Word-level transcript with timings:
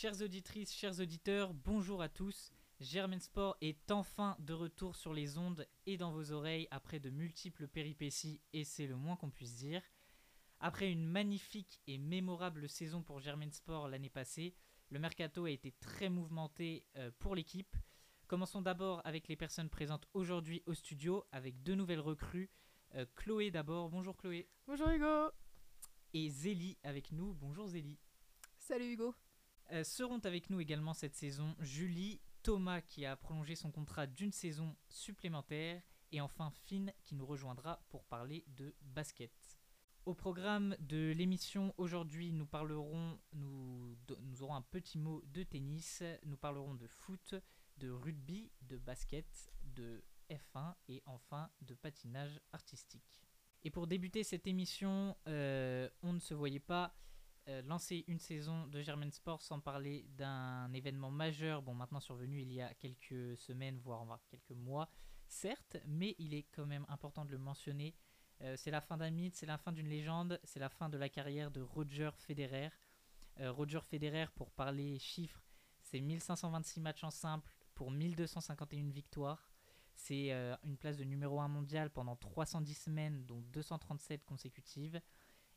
Chères 0.00 0.22
auditrices, 0.22 0.72
chers 0.72 0.98
auditeurs, 0.98 1.52
bonjour 1.52 2.00
à 2.00 2.08
tous. 2.08 2.54
Germain 2.80 3.18
Sport 3.18 3.58
est 3.60 3.90
enfin 3.90 4.34
de 4.38 4.54
retour 4.54 4.96
sur 4.96 5.12
les 5.12 5.36
ondes 5.36 5.68
et 5.84 5.98
dans 5.98 6.10
vos 6.10 6.32
oreilles 6.32 6.66
après 6.70 6.98
de 7.00 7.10
multiples 7.10 7.68
péripéties, 7.68 8.40
et 8.54 8.64
c'est 8.64 8.86
le 8.86 8.96
moins 8.96 9.16
qu'on 9.16 9.28
puisse 9.28 9.56
dire. 9.56 9.82
Après 10.58 10.90
une 10.90 11.04
magnifique 11.04 11.82
et 11.86 11.98
mémorable 11.98 12.66
saison 12.66 13.02
pour 13.02 13.20
Germain 13.20 13.50
Sport 13.50 13.88
l'année 13.88 14.08
passée, 14.08 14.54
le 14.88 14.98
mercato 14.98 15.44
a 15.44 15.50
été 15.50 15.72
très 15.72 16.08
mouvementé 16.08 16.86
euh, 16.96 17.10
pour 17.18 17.34
l'équipe. 17.34 17.76
Commençons 18.26 18.62
d'abord 18.62 19.02
avec 19.04 19.28
les 19.28 19.36
personnes 19.36 19.68
présentes 19.68 20.08
aujourd'hui 20.14 20.62
au 20.64 20.72
studio 20.72 21.26
avec 21.30 21.62
deux 21.62 21.74
nouvelles 21.74 22.00
recrues. 22.00 22.48
Euh, 22.94 23.04
Chloé 23.16 23.50
d'abord, 23.50 23.90
bonjour 23.90 24.16
Chloé. 24.16 24.48
Bonjour 24.66 24.88
Hugo. 24.88 25.30
Et 26.14 26.30
Zélie 26.30 26.78
avec 26.84 27.12
nous, 27.12 27.34
bonjour 27.34 27.66
Zélie. 27.66 27.98
Salut 28.56 28.92
Hugo. 28.92 29.14
Euh, 29.72 29.84
seront 29.84 30.18
avec 30.20 30.50
nous 30.50 30.60
également 30.60 30.94
cette 30.94 31.14
saison 31.14 31.54
Julie, 31.60 32.20
Thomas 32.42 32.80
qui 32.80 33.06
a 33.06 33.14
prolongé 33.16 33.54
son 33.54 33.70
contrat 33.70 34.06
d'une 34.06 34.32
saison 34.32 34.76
supplémentaire 34.88 35.80
et 36.10 36.20
enfin 36.20 36.50
Finn 36.50 36.92
qui 37.04 37.14
nous 37.14 37.24
rejoindra 37.24 37.80
pour 37.88 38.04
parler 38.04 38.44
de 38.48 38.74
basket. 38.82 39.30
Au 40.06 40.14
programme 40.14 40.76
de 40.80 41.12
l'émission 41.12 41.72
aujourd'hui, 41.76 42.32
nous 42.32 42.46
parlerons, 42.46 43.20
nous, 43.32 43.96
nous 44.22 44.42
aurons 44.42 44.56
un 44.56 44.62
petit 44.62 44.98
mot 44.98 45.22
de 45.26 45.44
tennis, 45.44 46.02
nous 46.24 46.36
parlerons 46.36 46.74
de 46.74 46.88
foot, 46.88 47.36
de 47.76 47.90
rugby, 47.90 48.50
de 48.62 48.76
basket, 48.76 49.52
de 49.62 50.02
F1 50.30 50.74
et 50.88 51.02
enfin 51.06 51.48
de 51.60 51.74
patinage 51.74 52.40
artistique. 52.52 53.22
Et 53.62 53.70
pour 53.70 53.86
débuter 53.86 54.24
cette 54.24 54.46
émission, 54.46 55.16
euh, 55.28 55.88
on 56.02 56.14
ne 56.14 56.18
se 56.18 56.34
voyait 56.34 56.58
pas 56.58 56.94
euh, 57.48 57.62
lancer 57.62 58.04
une 58.06 58.18
saison 58.18 58.66
de 58.66 58.80
Germain 58.82 59.10
Sport 59.10 59.42
sans 59.42 59.60
parler 59.60 60.06
d'un 60.16 60.72
événement 60.72 61.10
majeur, 61.10 61.62
bon 61.62 61.74
maintenant 61.74 62.00
survenu 62.00 62.40
il 62.40 62.52
y 62.52 62.60
a 62.60 62.72
quelques 62.74 63.36
semaines, 63.38 63.78
voire 63.78 64.04
quelques 64.28 64.50
mois, 64.50 64.90
certes, 65.26 65.76
mais 65.86 66.14
il 66.18 66.34
est 66.34 66.46
quand 66.52 66.66
même 66.66 66.86
important 66.88 67.24
de 67.24 67.30
le 67.30 67.38
mentionner. 67.38 67.94
Euh, 68.42 68.56
c'est 68.56 68.70
la 68.70 68.80
fin 68.80 68.96
d'un 68.96 69.10
mythe, 69.10 69.36
c'est 69.36 69.46
la 69.46 69.58
fin 69.58 69.72
d'une 69.72 69.88
légende, 69.88 70.40
c'est 70.44 70.60
la 70.60 70.68
fin 70.68 70.88
de 70.88 70.98
la 70.98 71.08
carrière 71.08 71.50
de 71.50 71.60
Roger 71.60 72.10
Federer. 72.16 72.70
Roger 73.42 73.80
Federer, 73.80 74.26
pour 74.34 74.50
parler 74.50 74.98
chiffres, 74.98 75.42
c'est 75.82 76.00
1526 76.00 76.80
matchs 76.80 77.04
en 77.04 77.10
simple 77.10 77.50
pour 77.74 77.90
1251 77.90 78.90
victoires. 78.90 79.50
C'est 79.94 80.32
euh, 80.32 80.56
une 80.64 80.76
place 80.76 80.96
de 80.96 81.04
numéro 81.04 81.40
1 81.40 81.48
mondial 81.48 81.90
pendant 81.90 82.16
310 82.16 82.74
semaines, 82.74 83.24
dont 83.26 83.42
237 83.52 84.24
consécutives. 84.24 85.00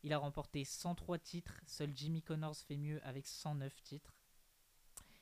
Il 0.03 0.11
a 0.11 0.17
remporté 0.17 0.65
103 0.65 1.17
titres, 1.17 1.61
seul 1.65 1.95
Jimmy 1.95 2.21
Connors 2.21 2.57
fait 2.57 2.75
mieux 2.75 3.01
avec 3.05 3.25
109 3.25 3.81
titres. 3.83 4.13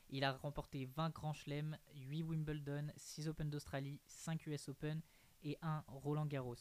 Il 0.10 0.24
a 0.24 0.34
remporté 0.34 0.86
20 0.86 1.12
Grands 1.12 1.34
Chelem, 1.34 1.78
8 1.94 2.24
Wimbledon, 2.24 2.88
6 2.98 3.28
Open 3.28 3.50
d'Australie, 3.50 4.02
5 4.08 4.48
US 4.48 4.70
Open 4.70 5.02
et 5.44 5.58
1 5.62 5.84
Roland 5.88 6.26
Garros. 6.26 6.56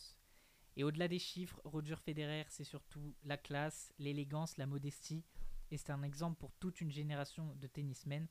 Et 0.76 0.84
au-delà 0.84 1.08
des 1.08 1.18
chiffres, 1.18 1.62
Roger 1.64 1.96
Federer, 1.96 2.44
c'est 2.48 2.64
surtout 2.64 3.14
la 3.24 3.38
classe, 3.38 3.92
l'élégance, 3.98 4.58
la 4.58 4.66
modestie, 4.66 5.24
et 5.70 5.78
c'est 5.78 5.90
un 5.90 6.02
exemple 6.02 6.38
pour 6.38 6.52
toute 6.52 6.80
une 6.82 6.90
génération 6.90 7.56
de 7.56 7.66
tennismen. 7.66 8.28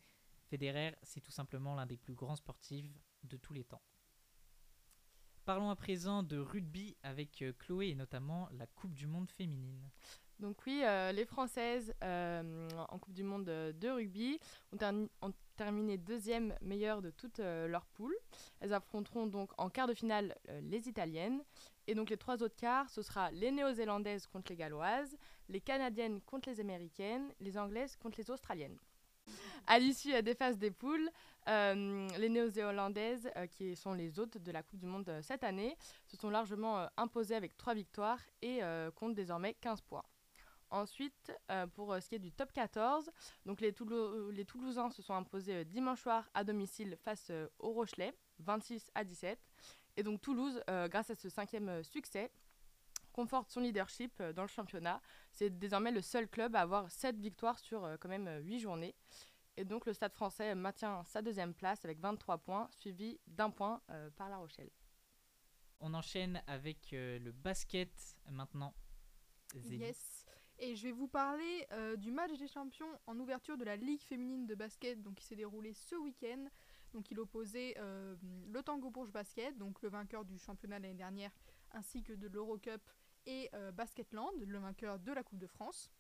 Federer, 0.50 0.95
c'est 1.02 1.22
tout 1.22 1.32
simplement 1.32 1.76
l'un 1.76 1.88
des 1.88 1.98
plus 1.98 2.14
grands 2.14 2.36
sportifs 2.36 2.92
de 3.23 3.38
tous 3.38 3.54
les 3.54 3.64
temps. 3.64 3.82
Parlons 5.50 5.72
à 5.72 5.75
présent 5.75 6.22
de 6.22 6.38
rugby 6.38 6.95
avec 7.02 7.42
euh, 7.42 7.53
Chloé 7.58 7.88
et 7.88 7.95
notamment 7.95 8.47
la 8.52 8.67
Coupe 8.67 8.94
du 8.94 9.08
Monde 9.08 9.31
féminine. 9.31 9.81
Donc 10.38 10.58
oui, 10.67 10.83
euh, 10.83 11.11
les 11.11 11.25
Françaises 11.25 11.92
euh, 12.03 12.69
en 12.88 13.00
Coupe 13.00 13.16
du 13.16 13.23
Monde 13.23 13.45
de 13.45 13.89
rugby 13.89 14.39
ont, 14.72 15.33
terminé 15.58 15.97
deuxième 15.97 16.53
meilleure 16.61 17.02
de 17.02 17.09
toute 17.09 17.39
leur 17.39 17.88
poule. 17.88 18.16
Elles 18.59 18.73
affronteront 18.73 19.25
donc 19.25 19.50
en 19.58 19.72
quart 19.72 19.88
de 19.88 19.95
finale 19.95 20.36
les 20.61 20.88
Italiennes. 20.88 21.42
Et 21.87 21.95
donc 21.95 22.11
les 22.11 22.17
trois 22.17 22.43
autres 22.43 22.55
quarts, 22.55 22.87
ce 22.92 23.02
sera 23.02 23.31
les 23.31 23.49
Néo-Zélandaises 23.49 24.27
contre 24.27 24.52
les 24.52 24.55
Galloises, 24.55 25.17
les 25.48 25.61
Canadiennes 25.61 26.21
contre 26.21 26.48
les 26.52 26.60
Américaines, 26.60 27.33
les 27.39 27.58
Anglaises 27.58 27.95
contre 27.95 28.20
les 28.20 28.30
Australiennes. 28.30 28.77
À 29.67 29.80
l'issue 29.80 30.21
des 30.23 30.33
phases 30.33 30.58
des 30.58 30.71
poules, 30.71 31.08
euh, 31.08 31.39
les 31.49 32.30
Néo-Zélandaises, 32.30 33.30
euh, 33.36 33.48
qui 33.48 33.76
sont 33.76 33.93
les 33.93 34.20
hôtes 34.20 34.37
de 34.37 34.52
la 34.52 34.61
Coupe 34.64 34.80
du 34.80 34.86
Monde 34.86 35.10
euh, 35.10 35.21
cette 35.21 35.43
année, 35.43 35.76
se 36.05 36.17
sont 36.17 36.30
largement 36.30 36.87
imposées 36.98 37.36
avec 37.36 37.58
3 37.58 37.73
victoires 37.73 38.20
et 38.42 38.61
comptent 38.95 39.15
désormais 39.15 39.55
15 39.55 39.82
points. 39.82 40.04
Ensuite, 40.71 41.32
pour 41.73 41.95
ce 41.99 42.08
qui 42.08 42.15
est 42.15 42.20
du 42.20 42.32
top 42.32 42.52
14, 42.54 43.10
donc 43.45 43.60
les, 43.60 43.73
les 44.32 44.45
Toulousains 44.45 44.92
se 44.92 45.02
sont 45.02 45.15
imposés 45.15 45.65
dimanche 45.65 46.02
soir 46.02 46.30
à 46.33 46.43
domicile 46.43 46.95
face 47.04 47.32
au 47.58 47.71
Rochelet, 47.71 48.14
26 48.39 48.92
à 48.93 49.04
17. 49.04 49.39
Et 49.98 50.04
donc 50.04 50.21
Toulouse, 50.21 50.61
grâce 50.67 51.10
à 51.10 51.16
ce 51.16 51.27
cinquième 51.30 51.83
succès, 51.83 52.31
conforte 53.14 53.49
son 53.49 53.61
leadership 53.61 54.21
dans 54.36 54.43
le 54.43 54.48
championnat. 54.48 55.02
C'est 55.31 55.58
désormais 55.58 55.92
le 55.92 56.02
seul 56.02 56.27
club 56.27 56.55
à 56.55 56.61
avoir 56.61 56.92
7 56.92 57.17
victoires 57.20 57.58
sur 57.58 57.87
quand 57.99 58.10
même 58.10 58.30
8 58.43 58.60
journées. 58.60 58.95
Et 59.59 59.65
donc 59.65 59.86
le 59.86 59.92
Stade 59.92 60.14
français 60.14 60.55
maintient 60.55 61.03
sa 61.03 61.21
deuxième 61.21 61.53
place 61.53 61.83
avec 61.83 61.99
23 61.99 62.37
points, 62.37 62.70
suivi 62.71 63.20
d'un 63.27 63.49
point 63.49 63.81
euh, 63.89 64.09
par 64.11 64.30
La 64.30 64.37
Rochelle. 64.37 64.70
On 65.81 65.93
enchaîne 65.93 66.42
avec 66.47 66.93
euh, 66.93 67.20
le 67.20 67.33
basket 67.33 68.15
maintenant. 68.31 68.73
Yes. 69.65 70.25
Et 70.59 70.77
je 70.77 70.83
vais 70.83 70.93
vous 70.93 71.09
parler 71.09 71.67
euh, 71.73 71.98
du 71.98 72.09
match 72.09 72.37
des 72.37 72.48
champions 72.48 72.87
en 73.05 73.19
ouverture 73.19 73.58
de 73.58 73.65
la 73.65 73.75
Ligue 73.75 74.02
féminine 74.02 74.48
de 74.48 74.55
basket 74.55 75.02
donc, 75.02 75.15
qui 75.15 75.25
s'est 75.25 75.36
déroulé 75.36 75.73
ce 75.73 75.95
week-end. 75.95 76.45
Donc 76.93 77.11
il 77.11 77.19
opposait 77.19 77.75
le 77.77 78.61
Tango 78.64 78.89
Bourges 78.89 79.11
Basket, 79.11 79.55
donc 79.58 79.80
le 79.83 79.89
vainqueur 79.89 80.25
du 80.25 80.39
championnat 80.39 80.80
l'année 80.80 80.95
dernière, 80.95 81.31
ainsi 81.71 82.02
que 82.02 82.14
de 82.14 82.27
l'Eurocup 82.27 82.81
et 83.27 83.52
Basketland, 83.73 84.33
le 84.43 84.58
vainqueur 84.58 84.98
de 84.98 85.11
la 85.11 85.21
Coupe 85.21 85.37
de 85.37 85.45
France. 85.45 85.92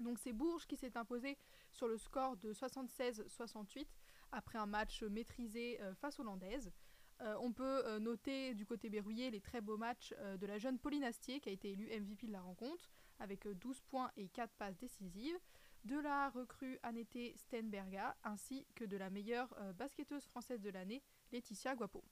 Donc 0.00 0.18
c'est 0.18 0.32
Bourges 0.32 0.66
qui 0.66 0.76
s'est 0.76 0.96
imposé 0.96 1.38
sur 1.72 1.88
le 1.88 1.96
score 1.96 2.36
de 2.36 2.52
76-68 2.52 3.86
après 4.32 4.58
un 4.58 4.66
match 4.66 5.02
maîtrisé 5.02 5.80
euh, 5.80 5.94
face 5.94 6.18
aux 6.20 6.22
Landaises. 6.22 6.72
Euh, 7.20 7.36
on 7.40 7.52
peut 7.52 7.84
euh, 7.86 7.98
noter 7.98 8.54
du 8.54 8.64
côté 8.64 8.90
berruyer 8.90 9.30
les 9.30 9.40
très 9.40 9.60
beaux 9.60 9.76
matchs 9.76 10.14
de 10.38 10.46
la 10.46 10.58
jeune 10.58 10.78
Pauline 10.78 11.04
Astier 11.04 11.40
qui 11.40 11.48
a 11.48 11.52
été 11.52 11.72
élue 11.72 11.88
MVP 12.00 12.26
de 12.26 12.32
la 12.32 12.40
rencontre 12.40 12.88
avec 13.18 13.48
12 13.48 13.80
points 13.82 14.10
et 14.16 14.28
4 14.28 14.54
passes 14.54 14.76
décisives, 14.76 15.38
de 15.84 15.98
la 15.98 16.28
recrue 16.30 16.78
Annette 16.84 17.36
Stenberga 17.36 18.16
ainsi 18.22 18.64
que 18.76 18.84
de 18.84 18.96
la 18.96 19.10
meilleure 19.10 19.52
basketteuse 19.74 20.24
française 20.26 20.60
de 20.60 20.70
l'année 20.70 21.02
Laetitia 21.32 21.74
Guapo. 21.74 22.04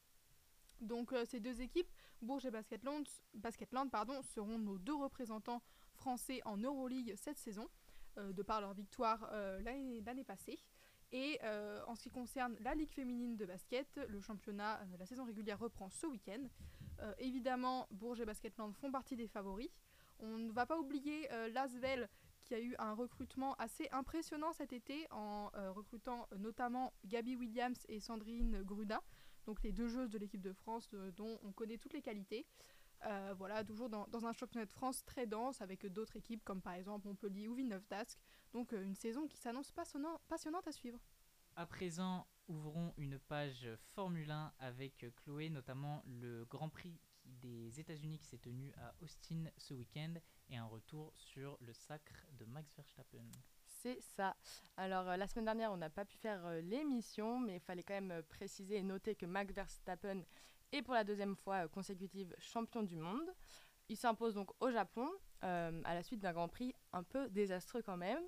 Donc 0.81 1.15
ces 1.27 1.39
deux 1.39 1.61
équipes, 1.61 1.89
Bourges 2.21 2.47
et 2.47 2.51
Basketland, 2.51 3.07
Basketland 3.35 3.89
pardon, 3.89 4.21
seront 4.23 4.59
nos 4.59 4.79
deux 4.79 4.95
représentants 4.95 5.63
français 5.95 6.41
en 6.45 6.57
Euroleague 6.57 7.15
cette 7.17 7.39
saison, 7.39 7.69
de 8.19 8.43
par 8.43 8.61
leur 8.61 8.75
victoire 8.75 9.29
euh, 9.33 9.61
l'année 9.61 10.25
passée. 10.25 10.59
Et 11.13 11.39
euh, 11.45 11.81
en 11.87 11.95
ce 11.95 12.03
qui 12.03 12.11
concerne 12.11 12.57
la 12.61 12.75
Ligue 12.75 12.91
féminine 12.91 13.37
de 13.37 13.47
basket, 13.47 14.01
le 14.09 14.21
championnat, 14.21 14.81
la 14.99 15.07
saison 15.07 15.25
régulière 15.25 15.59
reprend 15.59 15.89
ce 15.89 16.07
week-end. 16.07 16.49
évidemment, 17.19 17.87
Bourges 17.91 18.21
et 18.21 18.25
Basketland 18.25 18.75
font 18.75 18.91
partie 18.91 19.17
des 19.17 19.29
favoris. 19.29 19.71
On 20.19 20.39
ne 20.39 20.51
va 20.51 20.67
pas 20.67 20.79
oublier 20.79 21.29
Lasvel 21.53 22.09
qui 22.43 22.55
a 22.55 22.61
eu 22.61 22.75
un 22.79 22.95
recrutement 22.95 23.55
assez 23.55 23.89
impressionnant 23.93 24.53
cet 24.53 24.73
été 24.73 25.07
en 25.11 25.51
recrutant 25.75 26.27
notamment 26.37 26.93
Gabi 27.05 27.37
Williams 27.37 27.85
et 27.89 28.01
Sandrine 28.01 28.63
Gruda, 28.63 29.03
donc 29.45 29.63
les 29.63 29.73
deux 29.73 29.89
joueuses 29.89 30.11
de 30.11 30.19
l'équipe 30.19 30.43
de 30.43 30.53
France 30.53 30.89
dont 31.17 31.39
on 31.45 31.53
connaît 31.53 31.79
toutes 31.79 31.93
les 31.93 32.03
qualités. 32.03 32.47
Euh, 33.05 33.35
voilà, 33.37 33.63
toujours 33.63 33.89
dans, 33.89 34.27
un 34.27 34.33
championnat 34.33 34.67
de 34.67 34.73
France 34.73 35.05
très 35.05 35.27
dense 35.27 35.61
avec 35.61 35.87
d'autres 35.87 36.17
équipes 36.17 36.43
comme 36.45 36.63
par 36.63 36.75
exemple 36.75 37.07
Montpellier 37.07 37.49
ou 37.49 37.55
Villeneuve-d'Ascq. 37.55 38.19
Donc 38.53 38.73
euh, 38.73 38.83
une 38.83 38.95
saison 38.95 39.27
qui 39.27 39.37
s'annonce 39.37 39.71
passionnante 39.71 40.67
à 40.67 40.73
suivre. 40.73 40.99
À 41.57 41.67
présent, 41.67 42.27
ouvrons 42.49 42.93
une 42.97 43.19
page 43.19 43.69
Formule 43.95 44.31
1 44.31 44.53
avec 44.59 45.07
Chloé, 45.17 45.51
notamment 45.51 46.03
le 46.07 46.45
Grand 46.47 46.69
Prix 46.69 46.99
des 47.25 47.81
États-Unis 47.81 48.19
qui 48.19 48.27
s'est 48.27 48.39
tenu 48.39 48.73
à 48.77 48.95
Austin 49.03 49.45
ce 49.57 49.75
week-end 49.75 50.15
et 50.49 50.57
un 50.57 50.67
retour 50.67 51.13
sur 51.17 51.57
le 51.61 51.73
sacre 51.73 52.27
de 52.33 52.45
Max 52.45 52.75
Verstappen. 52.77 53.25
C'est 53.67 54.01
ça. 54.01 54.37
Alors 54.77 55.09
euh, 55.09 55.17
la 55.17 55.27
semaine 55.27 55.45
dernière, 55.45 55.73
on 55.73 55.77
n'a 55.77 55.91
pas 55.91 56.05
pu 56.05 56.17
faire 56.17 56.49
l'émission, 56.63 57.39
mais 57.39 57.57
il 57.57 57.61
fallait 57.61 57.83
quand 57.83 58.01
même 58.01 58.23
préciser 58.25 58.77
et 58.77 58.83
noter 58.83 59.15
que 59.15 59.27
Max 59.27 59.53
Verstappen 59.53 60.23
et 60.73 60.83
pour 60.83 60.95
la 60.95 61.05
deuxième 61.05 61.37
fois 61.37 61.65
euh, 61.65 61.69
consécutive 61.69 62.35
champion 62.39 62.83
du 62.83 62.97
monde. 62.97 63.29
Il 63.89 63.97
s'impose 63.97 64.35
donc 64.35 64.51
au 64.61 64.71
Japon 64.71 65.09
euh, 65.45 65.81
à 65.85 65.95
la 65.95 66.03
suite 66.03 66.21
d'un 66.21 66.33
Grand 66.33 66.49
Prix 66.49 66.75
un 66.93 67.03
peu 67.03 67.29
désastreux 67.29 67.83
quand 67.83 67.97
même. 67.97 68.23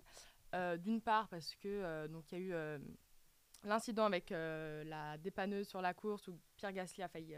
Euh, 0.55 0.77
d'une 0.77 1.01
part 1.01 1.29
parce 1.29 1.55
que 1.57 2.07
donc 2.07 2.33
il 2.33 2.39
y 2.39 2.53
a 2.53 2.77
eu 2.77 2.81
l'incident 3.65 4.07
avec 4.07 4.31
la 4.31 5.19
dépanneuse 5.19 5.69
sur 5.69 5.83
la 5.83 5.93
course 5.93 6.29
où 6.29 6.39
Pierre 6.57 6.73
Gasly 6.73 7.03
a 7.03 7.09
failli 7.09 7.37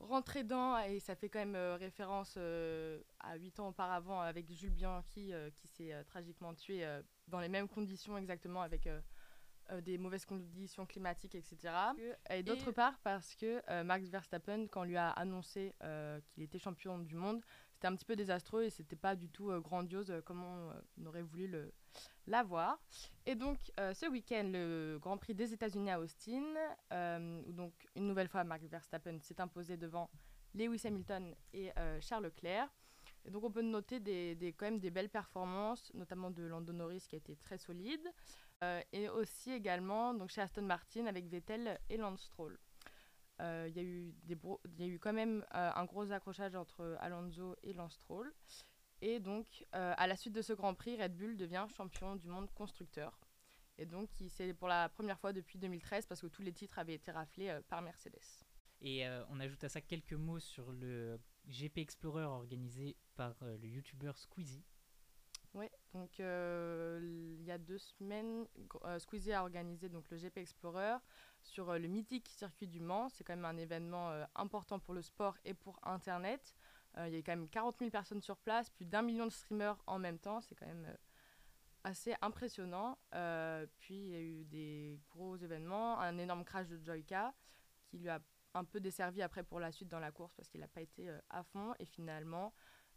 rentrer 0.00 0.42
dedans 0.42 0.76
et 0.78 0.98
ça 0.98 1.14
fait 1.14 1.28
quand 1.28 1.38
même 1.38 1.56
référence 1.76 2.36
à 2.36 3.36
8 3.36 3.60
ans 3.60 3.68
auparavant 3.68 4.20
avec 4.20 4.50
Jules 4.50 4.72
Bianchi 4.72 5.32
qui 5.54 5.68
s'est 5.68 6.04
tragiquement 6.06 6.52
tué 6.54 6.84
dans 7.28 7.38
les 7.38 7.48
mêmes 7.48 7.68
conditions 7.68 8.18
exactement 8.18 8.62
avec 8.62 8.88
des 9.82 9.98
mauvaises 9.98 10.24
conditions 10.24 10.86
climatiques, 10.86 11.34
etc. 11.34 11.56
Et 12.30 12.42
d'autre 12.42 12.72
part 12.72 12.98
parce 13.02 13.34
que 13.34 13.82
Max 13.82 14.08
Verstappen, 14.08 14.66
quand 14.68 14.82
on 14.82 14.84
lui 14.84 14.96
a 14.96 15.10
annoncé 15.10 15.74
qu'il 16.30 16.42
était 16.42 16.58
champion 16.58 16.98
du 16.98 17.14
monde, 17.14 17.40
c'était 17.72 17.88
un 17.88 17.96
petit 17.96 18.04
peu 18.04 18.16
désastreux 18.16 18.64
et 18.64 18.70
c'était 18.70 18.96
pas 18.96 19.16
du 19.16 19.28
tout 19.28 19.50
grandiose 19.60 20.12
comme 20.24 20.42
on 20.42 21.06
aurait 21.06 21.22
voulu 21.22 21.46
le 21.46 21.72
l'avoir. 22.26 22.78
Et 23.24 23.34
donc, 23.34 23.58
euh, 23.78 23.94
ce 23.94 24.06
week-end, 24.06 24.48
le 24.52 24.98
Grand 25.00 25.16
Prix 25.16 25.34
des 25.34 25.52
États-Unis 25.52 25.90
à 25.90 26.00
Austin, 26.00 26.44
euh, 26.92 27.42
où 27.46 27.52
donc 27.52 27.72
une 27.94 28.06
nouvelle 28.06 28.28
fois 28.28 28.44
Max 28.44 28.66
Verstappen 28.66 29.18
s'est 29.20 29.40
imposé 29.40 29.76
devant 29.76 30.10
Lewis 30.54 30.82
Hamilton 30.84 31.34
et 31.52 31.70
euh, 31.78 32.00
Charles 32.00 32.24
Leclerc. 32.24 32.68
Et 33.24 33.30
donc, 33.30 33.42
on 33.42 33.50
peut 33.50 33.62
noter 33.62 33.98
des, 33.98 34.36
des, 34.36 34.52
quand 34.52 34.66
même 34.66 34.78
des 34.78 34.90
belles 34.90 35.08
performances, 35.08 35.90
notamment 35.94 36.30
de 36.30 36.44
Lando 36.44 36.72
Norris 36.72 37.04
qui 37.08 37.16
a 37.16 37.18
été 37.18 37.34
très 37.36 37.58
solide, 37.58 38.08
et 38.92 39.08
aussi 39.08 39.52
également 39.52 40.14
donc 40.14 40.30
chez 40.30 40.40
Aston 40.40 40.62
Martin 40.62 41.06
avec 41.06 41.26
Vettel 41.26 41.78
et 41.88 41.96
Lance 41.96 42.22
Stroll. 42.22 42.58
Il 43.40 43.72
y, 43.74 43.78
a 43.78 43.82
eu 43.82 44.14
y 44.28 44.82
a 44.82 44.86
eu 44.86 44.98
quand 44.98 45.12
même 45.12 45.44
un 45.50 45.84
gros 45.84 46.10
accrochage 46.10 46.54
entre 46.54 46.96
Alonso 47.00 47.54
et 47.62 47.72
Lance 47.74 47.94
Stroll. 47.94 48.32
Et 49.02 49.20
donc, 49.20 49.64
euh, 49.74 49.94
à 49.96 50.06
la 50.06 50.16
suite 50.16 50.32
de 50.32 50.42
ce 50.42 50.52
Grand 50.52 50.74
Prix, 50.74 51.00
Red 51.00 51.16
Bull 51.16 51.36
devient 51.36 51.66
champion 51.76 52.16
du 52.16 52.28
monde 52.28 52.50
constructeur. 52.52 53.18
Et 53.78 53.84
donc, 53.84 54.08
c'est 54.28 54.54
pour 54.54 54.68
la 54.68 54.88
première 54.88 55.18
fois 55.18 55.32
depuis 55.32 55.58
2013 55.58 56.06
parce 56.06 56.22
que 56.22 56.28
tous 56.28 56.42
les 56.42 56.52
titres 56.52 56.78
avaient 56.78 56.94
été 56.94 57.10
raflés 57.10 57.50
euh, 57.50 57.60
par 57.68 57.82
Mercedes. 57.82 58.18
Et 58.80 59.06
euh, 59.06 59.22
on 59.28 59.40
ajoute 59.40 59.62
à 59.64 59.68
ça 59.68 59.80
quelques 59.80 60.14
mots 60.14 60.40
sur 60.40 60.72
le 60.72 61.20
GP 61.46 61.78
Explorer 61.78 62.24
organisé 62.24 62.96
par 63.14 63.34
le 63.42 63.66
YouTuber 63.66 64.12
Squeezie. 64.14 64.64
Oui, 65.56 65.68
donc 65.94 66.18
il 66.18 67.42
y 67.44 67.50
a 67.50 67.58
deux 67.58 67.78
semaines, 67.78 68.46
Squeezie 68.98 69.32
a 69.32 69.42
organisé 69.42 69.88
donc, 69.88 70.08
le 70.10 70.16
GP 70.16 70.38
Explorer 70.38 70.96
sur 71.42 71.72
le 71.72 71.88
mythique 71.88 72.28
circuit 72.28 72.68
du 72.68 72.78
Mans. 72.80 73.08
C'est 73.08 73.24
quand 73.24 73.34
même 73.34 73.46
un 73.46 73.56
événement 73.56 74.12
important 74.34 74.78
pour 74.78 74.94
le 74.94 75.02
sport 75.02 75.36
et 75.44 75.54
pour 75.54 75.78
Internet. 75.82 76.54
Euh, 76.98 77.08
il 77.08 77.14
y 77.14 77.18
a 77.18 77.22
quand 77.22 77.32
même 77.32 77.48
40 77.48 77.78
000 77.78 77.90
personnes 77.90 78.22
sur 78.22 78.38
place, 78.38 78.70
plus 78.70 78.86
d'un 78.86 79.02
million 79.02 79.26
de 79.26 79.32
streamers 79.32 79.82
en 79.86 79.98
même 79.98 80.18
temps. 80.18 80.40
C'est 80.40 80.54
quand 80.54 80.66
même 80.66 80.86
euh, 80.86 80.96
assez 81.84 82.14
impressionnant. 82.22 82.98
Euh, 83.14 83.66
puis 83.78 83.94
il 83.94 84.08
y 84.08 84.16
a 84.16 84.20
eu 84.20 84.44
des 84.44 85.00
gros 85.10 85.36
événements, 85.36 85.98
un 86.00 86.18
énorme 86.18 86.44
crash 86.44 86.68
de 86.68 86.82
Joyka 86.82 87.34
qui 87.84 87.98
lui 87.98 88.08
a 88.08 88.20
un 88.54 88.64
peu 88.64 88.80
desservi 88.80 89.20
après 89.20 89.42
pour 89.42 89.60
la 89.60 89.70
suite 89.70 89.88
dans 89.88 89.98
la 89.98 90.10
course 90.10 90.32
parce 90.34 90.48
qu'il 90.48 90.60
n'a 90.60 90.68
pas 90.68 90.80
été 90.80 91.10
à 91.28 91.42
fond. 91.42 91.74
Et 91.78 91.84
finalement, 91.84 92.54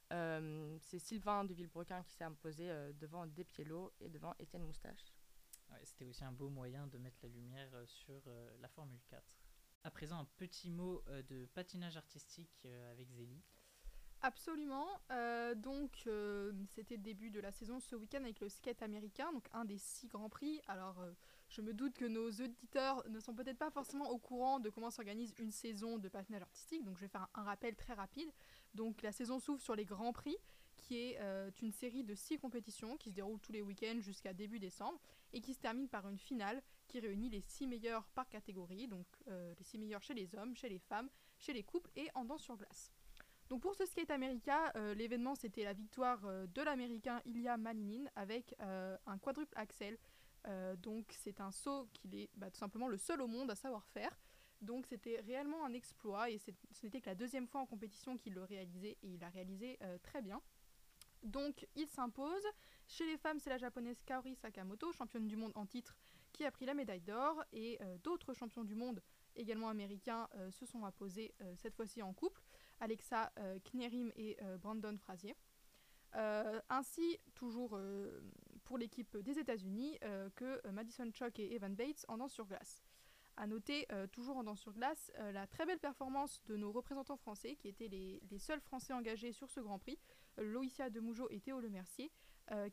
c'est 0.09 0.99
Sylvain 0.99 1.43
de 1.43 1.53
Villebrequin 1.53 2.03
qui 2.03 2.13
s'est 2.13 2.23
imposé 2.23 2.67
devant 2.99 3.27
Despiello 3.27 3.93
et 3.99 4.09
devant 4.09 4.33
Étienne 4.39 4.63
Moustache. 4.63 5.13
C'était 5.83 6.05
aussi 6.05 6.23
un 6.23 6.31
beau 6.31 6.49
moyen 6.49 6.87
de 6.87 6.97
mettre 6.97 7.19
la 7.21 7.29
lumière 7.29 7.69
sur 7.85 8.21
la 8.59 8.67
Formule 8.67 9.01
4. 9.07 9.23
À 9.83 9.91
présent, 9.91 10.19
un 10.19 10.27
petit 10.37 10.71
mot 10.71 11.03
de 11.29 11.45
patinage 11.53 11.95
artistique 11.95 12.65
avec 12.91 13.09
Zélie. 13.11 13.43
Absolument. 14.21 14.87
Euh, 15.11 15.55
donc, 15.55 16.03
euh, 16.07 16.51
c'était 16.67 16.97
le 16.97 17.01
début 17.01 17.31
de 17.31 17.39
la 17.39 17.51
saison 17.51 17.79
ce 17.79 17.95
week-end 17.95 18.21
avec 18.23 18.41
le 18.41 18.49
skate 18.49 18.81
américain, 18.81 19.31
donc 19.31 19.47
un 19.53 19.63
des 19.63 19.77
six 19.77 20.07
grands 20.07 20.29
prix. 20.29 20.61
Alors, 20.67 20.99
euh, 20.99 21.13
je 21.49 21.61
me 21.61 21.73
doute 21.73 21.95
que 21.95 22.05
nos 22.05 22.29
auditeurs 22.29 23.03
ne 23.09 23.19
sont 23.19 23.33
peut-être 23.33 23.57
pas 23.57 23.71
forcément 23.71 24.09
au 24.09 24.17
courant 24.17 24.59
de 24.59 24.69
comment 24.69 24.91
s'organise 24.91 25.33
une 25.39 25.51
saison 25.51 25.97
de 25.97 26.07
patinage 26.07 26.43
artistique, 26.43 26.83
donc 26.83 26.97
je 26.97 27.01
vais 27.01 27.07
faire 27.07 27.27
un, 27.33 27.43
rappel 27.43 27.75
très 27.75 27.93
rapide. 27.93 28.31
Donc, 28.75 29.01
la 29.01 29.11
saison 29.11 29.39
s'ouvre 29.39 29.61
sur 29.61 29.75
les 29.75 29.85
grands 29.85 30.13
prix, 30.13 30.37
qui 30.77 30.97
est 30.97 31.19
une 31.61 31.71
série 31.71 32.03
de 32.03 32.15
six 32.15 32.37
compétitions 32.37 32.97
qui 32.97 33.09
se 33.09 33.15
déroulent 33.15 33.39
tous 33.39 33.51
les 33.51 33.61
week-ends 33.61 33.99
jusqu'à 33.99 34.33
début 34.33 34.59
décembre 34.59 34.99
et 35.33 35.41
qui 35.41 35.53
se 35.53 35.59
termine 35.59 35.89
par 35.89 36.07
une 36.07 36.19
finale 36.19 36.61
qui 36.87 36.99
réunit 36.99 37.29
les 37.29 37.41
six 37.41 37.67
meilleurs 37.67 38.07
par 38.09 38.29
catégorie, 38.29 38.87
donc 38.87 39.07
les 39.27 39.63
six 39.63 39.77
meilleurs 39.77 40.03
chez 40.03 40.13
les 40.13 40.35
hommes, 40.35 40.55
chez 40.55 40.69
les 40.69 40.79
femmes, 40.79 41.09
chez 41.37 41.53
les 41.53 41.63
couples 41.63 41.91
et 41.95 42.09
en 42.15 42.25
danse 42.25 42.43
sur 42.43 42.55
glace. 42.55 42.91
Donc 43.49 43.61
pour 43.61 43.73
ce 43.73 43.85
skate 43.85 44.11
américain, 44.11 44.71
euh, 44.75 44.93
l'événement 44.93 45.33
c'était 45.33 45.63
la 45.63 45.73
victoire 45.73 46.23
euh, 46.25 46.45
de 46.53 46.61
l'américain 46.61 47.19
Ilya 47.25 47.57
Malinin 47.57 48.05
avec 48.15 48.53
euh, 48.61 48.95
un 49.07 49.17
quadruple 49.17 49.53
axel. 49.55 49.97
Donc 50.77 51.13
c'est 51.19 51.41
un 51.41 51.51
saut 51.51 51.87
qu'il 51.93 52.15
est 52.15 52.29
bah, 52.35 52.49
tout 52.49 52.57
simplement 52.57 52.87
le 52.87 52.97
seul 52.97 53.21
au 53.21 53.27
monde 53.27 53.51
à 53.51 53.55
savoir 53.55 53.85
faire. 53.87 54.17
Donc 54.61 54.85
c'était 54.87 55.21
réellement 55.21 55.65
un 55.65 55.73
exploit 55.73 56.29
et 56.29 56.37
ce 56.37 56.51
n'était 56.83 56.99
que 56.99 57.09
la 57.09 57.15
deuxième 57.15 57.47
fois 57.47 57.61
en 57.61 57.65
compétition 57.65 58.17
qu'il 58.17 58.33
le 58.33 58.43
réalisait 58.43 58.97
et 59.03 59.07
il 59.07 59.19
l'a 59.19 59.29
réalisé 59.29 59.79
très 60.03 60.21
bien. 60.21 60.41
Donc 61.23 61.67
il 61.75 61.87
s'impose. 61.87 62.43
Chez 62.87 63.05
les 63.05 63.17
femmes, 63.17 63.39
c'est 63.39 63.49
la 63.49 63.57
japonaise 63.57 64.01
Kaori 64.05 64.35
Sakamoto, 64.35 64.91
championne 64.91 65.27
du 65.27 65.35
monde 65.35 65.53
en 65.55 65.65
titre, 65.65 65.95
qui 66.33 66.45
a 66.45 66.51
pris 66.51 66.65
la 66.65 66.73
médaille 66.73 67.01
d'or. 67.01 67.43
Et 67.53 67.79
d'autres 68.03 68.33
champions 68.33 68.65
du 68.65 68.75
monde, 68.75 69.01
également 69.35 69.69
américains, 69.69 70.27
se 70.51 70.65
sont 70.65 70.83
imposés 70.83 71.33
cette 71.55 71.75
fois-ci 71.75 72.01
en 72.01 72.13
couple. 72.13 72.41
Alexa 72.79 73.31
euh, 73.39 73.59
Knerim 73.59 74.11
et 74.15 74.37
euh, 74.41 74.57
Brandon 74.57 74.97
Frazier. 74.97 75.35
Euh, 76.15 76.59
ainsi, 76.69 77.17
toujours 77.35 77.79
pour 78.69 78.77
l'équipe 78.77 79.17
des 79.17 79.39
États-Unis, 79.39 79.97
que 80.35 80.61
Madison 80.69 81.09
Chock 81.11 81.39
et 81.39 81.55
Evan 81.55 81.73
Bates 81.73 82.05
en 82.07 82.17
danse 82.17 82.33
sur 82.33 82.45
glace. 82.45 82.83
A 83.35 83.47
noter, 83.47 83.87
toujours 84.11 84.37
en 84.37 84.43
danse 84.43 84.59
sur 84.59 84.73
glace, 84.73 85.11
la 85.17 85.47
très 85.47 85.65
belle 85.65 85.79
performance 85.79 86.43
de 86.45 86.55
nos 86.55 86.71
représentants 86.71 87.17
français, 87.17 87.55
qui 87.55 87.67
étaient 87.67 87.87
les, 87.87 88.21
seuls 88.37 88.61
Français 88.61 88.93
engagés 88.93 89.31
sur 89.31 89.49
ce 89.49 89.59
Grand 89.59 89.79
Prix, 89.79 89.97
Loïcia 90.37 90.91
Demougeot 90.91 91.29
et 91.31 91.39
Théo 91.39 91.59
Lemercier, 91.59 92.11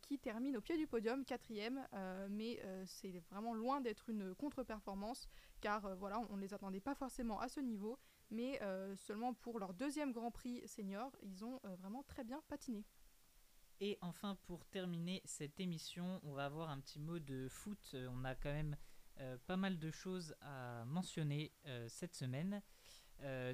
qui 0.02 0.18
terminent 0.18 0.58
au 0.58 0.60
pied 0.60 0.76
du 0.76 0.86
podium, 0.86 1.24
quatrième, 1.24 1.88
mais 2.28 2.60
c'est 2.84 3.22
vraiment 3.30 3.54
loin 3.54 3.80
d'être 3.80 4.10
une 4.10 4.34
contre-performance, 4.34 5.30
car 5.62 5.96
voilà, 5.96 6.20
on 6.28 6.36
ne 6.36 6.42
les 6.42 6.52
attendait 6.52 6.80
pas 6.80 6.94
forcément 6.94 7.40
à 7.40 7.48
ce 7.48 7.60
niveau, 7.60 7.98
mais 8.30 8.60
euh, 8.62 8.94
seulement 8.96 9.34
pour 9.34 9.58
leur 9.58 9.74
deuxième 9.74 10.12
Grand 10.12 10.30
Prix 10.30 10.66
senior, 10.66 11.14
ils 11.22 11.44
ont 11.44 11.60
euh, 11.64 11.74
vraiment 11.76 12.02
très 12.02 12.24
bien 12.24 12.42
patiné. 12.48 12.84
Et 13.80 13.98
enfin, 14.00 14.36
pour 14.46 14.64
terminer 14.66 15.22
cette 15.24 15.60
émission, 15.60 16.20
on 16.24 16.32
va 16.32 16.46
avoir 16.46 16.70
un 16.70 16.80
petit 16.80 16.98
mot 16.98 17.18
de 17.18 17.48
foot. 17.48 17.90
Euh, 17.94 18.08
on 18.10 18.24
a 18.24 18.34
quand 18.34 18.52
même 18.52 18.76
pas 19.46 19.56
mal 19.56 19.78
de 19.78 19.90
choses 19.90 20.36
à 20.42 20.84
mentionner 20.84 21.50
cette 21.88 22.14
semaine. 22.14 22.60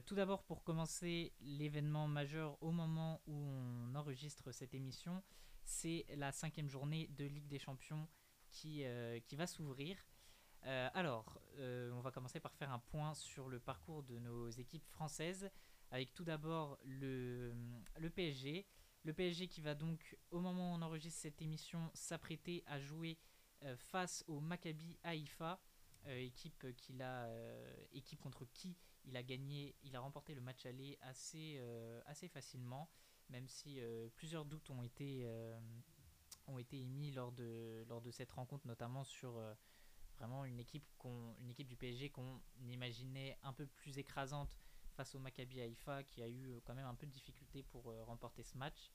tout 0.06 0.16
d'abord, 0.16 0.42
pour 0.42 0.64
commencer, 0.64 1.32
l'événement 1.38 2.08
majeur 2.08 2.60
au 2.60 2.72
moment 2.72 3.22
où 3.28 3.32
on 3.32 3.94
enregistre 3.94 4.50
cette 4.50 4.74
émission, 4.74 5.22
c'est 5.62 6.04
la 6.16 6.32
cinquième 6.32 6.68
journée 6.68 7.06
de 7.16 7.26
Ligue 7.26 7.46
des 7.46 7.60
Champions 7.60 8.08
qui, 8.50 8.82
qui 9.24 9.36
va 9.36 9.46
s'ouvrir. 9.46 9.96
Euh, 10.66 10.88
alors, 10.94 11.40
euh, 11.58 11.90
on 11.92 12.00
va 12.00 12.10
commencer 12.10 12.38
par 12.38 12.54
faire 12.54 12.70
un 12.70 12.78
point 12.78 13.14
sur 13.14 13.48
le 13.48 13.58
parcours 13.58 14.02
de 14.04 14.18
nos 14.18 14.48
équipes 14.48 14.86
françaises, 14.86 15.50
avec 15.90 16.14
tout 16.14 16.24
d'abord 16.24 16.78
le 16.84 17.52
PSG. 18.14 18.66
Le 19.04 19.12
PSG 19.12 19.48
qui 19.48 19.60
va 19.60 19.74
donc, 19.74 20.16
au 20.30 20.40
moment 20.40 20.72
où 20.72 20.76
on 20.76 20.82
enregistre 20.82 21.20
cette 21.20 21.42
émission, 21.42 21.90
s'apprêter 21.94 22.62
à 22.66 22.78
jouer 22.78 23.18
euh, 23.64 23.76
face 23.76 24.24
au 24.28 24.40
Maccabi 24.40 24.98
Haïfa, 25.02 25.60
équipe, 26.08 26.66
qu'il 26.76 27.00
a, 27.00 27.28
équipe 27.92 28.20
contre 28.20 28.44
qui 28.46 28.76
il 29.04 29.16
a 29.16 29.22
gagné, 29.22 29.76
il 29.84 29.94
a 29.94 30.00
remporté 30.00 30.34
le 30.34 30.40
match 30.40 30.66
aller 30.66 30.98
assez, 31.02 31.60
assez 32.06 32.26
facilement, 32.26 32.90
même 33.30 33.46
si 33.46 33.80
plusieurs 34.16 34.44
doutes 34.44 34.68
ont 34.70 34.82
été, 34.82 35.24
ont 36.48 36.58
été 36.58 36.80
émis 36.80 37.12
lors 37.12 37.30
de, 37.30 37.84
lors 37.88 38.00
de 38.00 38.10
cette 38.10 38.32
rencontre, 38.32 38.66
notamment 38.66 39.04
sur 39.04 39.40
Vraiment 40.22 40.44
une 40.44 40.60
équipe, 40.60 40.84
une 41.40 41.50
équipe 41.50 41.66
du 41.66 41.76
PSG 41.76 42.10
qu'on 42.10 42.40
imaginait 42.68 43.36
un 43.42 43.52
peu 43.52 43.66
plus 43.66 43.98
écrasante 43.98 44.56
face 44.92 45.14
au 45.14 45.18
Maccabi 45.18 45.60
Haïfa 45.60 46.02
qui 46.04 46.22
a 46.22 46.28
eu 46.28 46.50
euh, 46.50 46.60
quand 46.64 46.74
même 46.74 46.86
un 46.86 46.94
peu 46.94 47.06
de 47.06 47.12
difficulté 47.12 47.62
pour 47.62 47.90
euh, 47.90 48.04
remporter 48.04 48.42
ce 48.42 48.56
match. 48.56 48.90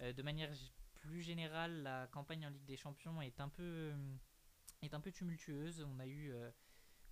Euh, 0.00 0.12
de 0.12 0.22
manière 0.22 0.50
plus 0.94 1.22
générale, 1.22 1.82
la 1.82 2.06
campagne 2.08 2.46
en 2.46 2.50
Ligue 2.50 2.64
des 2.64 2.76
Champions 2.76 3.20
est 3.22 3.40
un 3.40 3.48
peu, 3.48 3.92
tumultueuse. 5.12 5.86
On 5.88 5.98
a 6.00 6.06
eu 6.06 6.32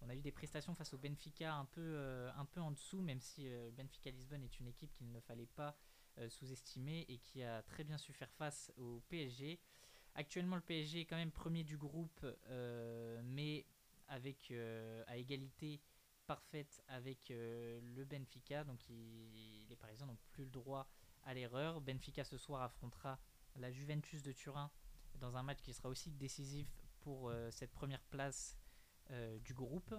a 0.09 0.15
eu 0.15 0.21
des 0.21 0.31
prestations 0.31 0.75
face 0.75 0.95
au 0.95 0.99
Benfica 0.99 1.55
un 1.55 1.65
peu, 1.65 2.29
en 2.57 2.71
dessous, 2.71 3.01
même 3.01 3.21
si 3.21 3.49
Benfica 3.77 4.11
Lisbonne 4.11 4.45
est 4.45 4.61
une 4.61 4.69
équipe 4.69 4.93
qu'il 4.93 5.11
ne 5.11 5.21
fallait 5.21 5.47
pas 5.47 5.77
sous-estimer 6.29 7.07
et 7.09 7.19
qui 7.19 7.43
a 7.43 7.63
très 7.63 7.83
bien 7.83 7.99
su 7.99 8.13
faire 8.13 8.31
face 8.33 8.73
au 8.77 9.03
PSG. 9.09 9.59
Actuellement, 10.15 10.57
le 10.57 10.63
PSG 10.63 11.01
est 11.01 11.05
quand 11.07 11.17
même 11.17 11.33
premier 11.33 11.65
du 11.65 11.77
groupe, 11.77 12.25
mais 13.25 13.65
avec 14.09 14.53
à 15.09 15.17
égalité 15.17 15.81
parfaite 16.27 16.83
avec 16.89 17.31
euh, 17.31 17.81
le 17.95 18.05
Benfica. 18.05 18.65
Donc 18.65 18.81
les 18.89 19.77
Parisiens 19.77 20.07
n'ont 20.07 20.19
plus 20.33 20.45
le 20.45 20.51
droit 20.51 20.89
à 21.25 21.35
l'erreur. 21.35 21.81
Benfica 21.81 22.25
ce 22.25 22.39
soir 22.39 22.63
affrontera 22.63 23.19
la 23.57 23.71
Juventus 23.71 24.23
de 24.23 24.33
Turin 24.33 24.71
dans 25.21 25.37
un 25.37 25.43
match 25.43 25.63
qui 25.63 25.73
sera 25.73 25.89
aussi 25.89 26.11
décisif 26.11 26.69
pour 27.01 27.33
cette 27.51 27.73
première 27.73 28.03
place 28.03 28.59
du 29.45 29.55
groupe. 29.55 29.95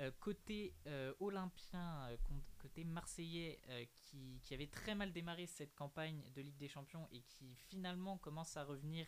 Euh, 0.00 0.10
côté 0.18 0.74
euh, 0.88 1.14
olympien, 1.20 2.08
euh, 2.08 2.16
côté 2.58 2.82
marseillais, 2.82 3.60
qui, 3.94 4.52
avait 4.52 4.66
très 4.66 4.94
mal 4.94 5.12
démarré 5.12 5.46
cette 5.46 5.74
campagne 5.74 6.20
de 6.34 6.42
Ligue 6.42 6.56
des 6.56 6.68
Champions 6.68 7.06
et 7.12 7.20
qui 7.22 7.54
finalement 7.54 8.18
commence 8.18 8.56
à 8.56 8.64
revenir 8.64 9.06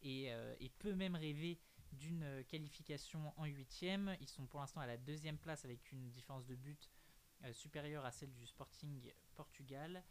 et 0.00 0.30
peut 0.78 0.94
même 0.94 1.16
rêver 1.16 1.58
d'une 1.92 2.44
qualification 2.48 3.32
en 3.36 3.44
huitième. 3.44 4.16
Ils 4.20 4.28
sont 4.28 4.46
pour 4.46 4.60
l'instant 4.60 4.80
à 4.80 4.86
la 4.86 4.96
deuxième 4.96 5.38
place 5.38 5.64
avec 5.64 5.92
une 5.92 6.10
différence 6.10 6.46
de 6.46 6.54
but 6.54 6.90
supérieure 7.52 8.04
à 8.04 8.12
celle 8.12 8.32
du 8.34 8.46
Sporting 8.46 9.12
Portugal. 9.34 10.02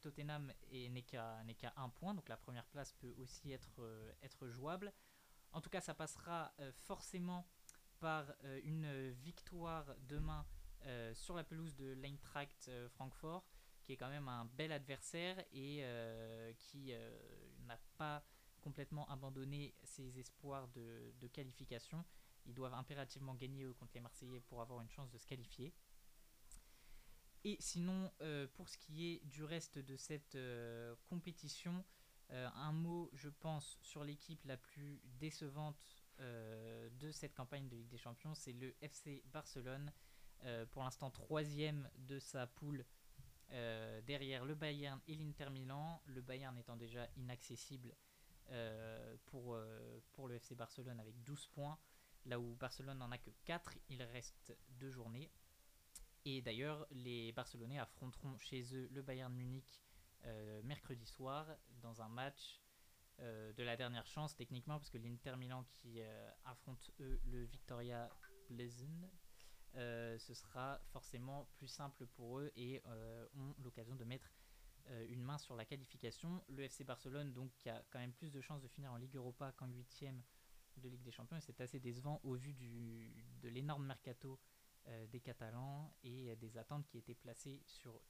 Tottenham 0.00 0.52
n'est 0.72 1.02
qu'à 1.02 1.72
un 1.76 1.88
point, 1.88 2.14
donc 2.14 2.28
la 2.28 2.36
première 2.36 2.66
place 2.66 2.92
peut 2.92 3.14
aussi 3.18 3.52
être, 3.52 3.80
être 4.22 4.48
jouable. 4.48 4.92
En 5.52 5.60
tout 5.60 5.70
cas, 5.70 5.80
ça 5.80 5.94
passera 5.94 6.52
forcément 6.72 7.46
par 8.00 8.32
une 8.64 9.10
victoire 9.10 9.94
demain 10.08 10.44
sur 11.14 11.34
la 11.34 11.44
pelouse 11.44 11.74
de 11.76 11.92
l'Eintracht 11.92 12.70
Francfort, 12.90 13.44
qui 13.82 13.92
est 13.92 13.96
quand 13.96 14.10
même 14.10 14.28
un 14.28 14.44
bel 14.44 14.72
adversaire 14.72 15.44
et 15.52 15.84
qui 16.58 16.92
n'a 17.60 17.78
pas 17.96 18.24
complètement 18.68 19.08
abandonné 19.08 19.74
ses 19.82 20.18
espoirs 20.18 20.68
de, 20.68 21.26
qualification. 21.32 22.04
Ils 22.44 22.52
doivent 22.52 22.74
impérativement 22.74 23.34
gagner 23.34 23.64
contre 23.78 23.92
les 23.94 24.00
Marseillais 24.00 24.42
pour 24.42 24.60
avoir 24.60 24.82
une 24.82 24.90
chance 24.90 25.10
de 25.10 25.16
se 25.16 25.26
qualifier. 25.26 25.72
Et 27.44 27.56
sinon, 27.60 28.12
euh, 28.20 28.46
pour 28.56 28.68
ce 28.68 28.76
qui 28.76 29.06
est 29.06 29.24
du 29.24 29.42
reste 29.42 29.78
de 29.78 29.96
cette 29.96 30.34
euh, 30.34 30.94
compétition, 31.08 31.82
euh, 32.30 32.46
un 32.56 32.72
mot, 32.72 33.08
je 33.14 33.30
pense, 33.30 33.78
sur 33.80 34.04
l'équipe 34.04 34.44
la 34.44 34.58
plus 34.58 35.00
décevante 35.18 36.04
de 36.20 37.12
cette 37.12 37.32
campagne 37.32 37.68
de 37.68 37.76
Ligue 37.76 37.90
des 37.90 37.96
Champions, 37.96 38.34
c'est 38.34 38.52
le 38.52 38.74
FC 38.82 39.22
Barcelone. 39.32 39.92
pour 40.72 40.82
l'instant, 40.82 41.12
troisième 41.12 41.88
de 41.96 42.18
sa 42.18 42.48
poule 42.48 42.84
derrière 44.04 44.44
le 44.44 44.56
Bayern 44.56 45.00
et 45.06 45.14
l'Inter 45.14 45.48
Milan. 45.50 46.02
Le 46.06 46.20
Bayern 46.20 46.58
étant 46.58 46.76
déjà 46.76 47.08
inaccessible 47.16 47.94
pour, 49.26 49.58
pour 50.12 50.28
le 50.28 50.36
FC 50.36 50.54
Barcelone 50.54 50.98
avec 51.00 51.22
12 51.24 51.46
points, 51.48 51.78
là 52.24 52.38
où 52.38 52.54
Barcelone 52.56 52.98
n'en 52.98 53.10
a 53.10 53.18
que 53.18 53.30
4. 53.44 53.78
Il 53.88 54.02
reste 54.02 54.56
deux 54.70 54.90
journées. 54.90 55.30
Et 56.24 56.42
d'ailleurs, 56.42 56.86
les 56.90 57.32
Barcelonais 57.32 57.78
affronteront 57.78 58.36
chez 58.38 58.62
eux 58.74 58.88
le 58.92 59.02
Bayern 59.02 59.32
Munich 59.32 59.82
euh, 60.24 60.60
mercredi 60.64 61.06
soir 61.06 61.46
dans 61.80 62.02
un 62.02 62.08
match 62.08 62.60
euh, 63.20 63.52
de 63.52 63.62
la 63.62 63.76
dernière 63.76 64.06
chance 64.06 64.34
techniquement 64.34 64.78
parce 64.78 64.90
que 64.90 64.98
l'Inter 64.98 65.36
Milan 65.36 65.64
qui 65.70 66.00
euh, 66.00 66.30
affronte 66.44 66.90
eux 67.00 67.20
le 67.24 67.44
Victoria 67.44 68.10
Pleasant 68.46 69.10
ce 69.74 70.34
sera 70.34 70.80
forcément 70.92 71.48
plus 71.54 71.68
simple 71.68 72.06
pour 72.08 72.40
eux 72.40 72.50
et 72.56 72.82
ont 73.36 73.54
l'occasion 73.62 73.94
de 73.94 74.02
mettre 74.02 74.28
une 75.08 75.22
main 75.22 75.38
sur 75.38 75.54
la 75.54 75.64
qualification. 75.64 76.42
Le 76.48 76.62
FC 76.62 76.84
Barcelone 76.84 77.32
donc 77.32 77.52
qui 77.56 77.68
a 77.68 77.84
quand 77.90 77.98
même 77.98 78.12
plus 78.12 78.30
de 78.30 78.40
chances 78.40 78.62
de 78.62 78.68
finir 78.68 78.92
en 78.92 78.96
Ligue 78.96 79.16
Europa 79.16 79.52
qu'en 79.52 79.68
huitième 79.68 80.22
de 80.76 80.88
Ligue 80.88 81.02
des 81.02 81.10
Champions 81.10 81.40
c'est 81.40 81.60
assez 81.60 81.80
décevant 81.80 82.20
au 82.22 82.34
vu 82.34 82.54
du, 82.54 83.12
de 83.42 83.48
l'énorme 83.48 83.86
mercato 83.86 84.38
euh, 84.88 85.06
des 85.08 85.20
Catalans 85.20 85.92
et 86.02 86.34
des 86.36 86.56
attentes 86.56 86.86
qui 86.86 86.96
étaient 86.96 87.14
placées 87.14 87.62
sur 87.66 87.94
eux. 87.96 88.02